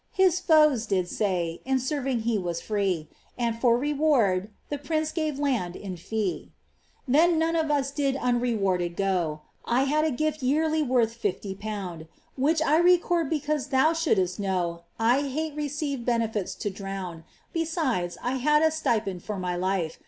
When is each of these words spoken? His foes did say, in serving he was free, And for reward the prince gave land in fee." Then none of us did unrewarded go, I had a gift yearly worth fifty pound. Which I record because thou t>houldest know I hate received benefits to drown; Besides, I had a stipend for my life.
His 0.13 0.39
foes 0.39 0.87
did 0.87 1.07
say, 1.07 1.61
in 1.63 1.77
serving 1.77 2.21
he 2.21 2.35
was 2.39 2.59
free, 2.59 3.07
And 3.37 3.61
for 3.61 3.77
reward 3.77 4.49
the 4.69 4.79
prince 4.79 5.11
gave 5.11 5.37
land 5.37 5.75
in 5.75 5.95
fee." 5.95 6.53
Then 7.07 7.37
none 7.37 7.55
of 7.55 7.69
us 7.69 7.91
did 7.91 8.15
unrewarded 8.15 8.95
go, 8.95 9.41
I 9.63 9.83
had 9.83 10.03
a 10.03 10.09
gift 10.09 10.41
yearly 10.41 10.81
worth 10.81 11.13
fifty 11.13 11.53
pound. 11.53 12.07
Which 12.35 12.63
I 12.63 12.77
record 12.79 13.29
because 13.29 13.67
thou 13.67 13.91
t>houldest 13.93 14.39
know 14.39 14.85
I 14.99 15.27
hate 15.29 15.53
received 15.55 16.03
benefits 16.03 16.55
to 16.55 16.71
drown; 16.71 17.23
Besides, 17.53 18.17
I 18.23 18.37
had 18.37 18.63
a 18.63 18.71
stipend 18.71 19.21
for 19.21 19.37
my 19.37 19.55
life. 19.55 19.99